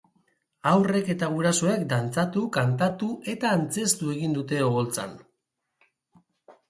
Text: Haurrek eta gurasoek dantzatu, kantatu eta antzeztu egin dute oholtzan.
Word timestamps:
Haurrek 0.69 1.11
eta 1.13 1.27
gurasoek 1.33 1.83
dantzatu, 1.91 2.43
kantatu 2.57 3.11
eta 3.37 3.53
antzeztu 3.59 4.13
egin 4.17 4.37
dute 4.39 4.63
oholtzan. 4.73 5.15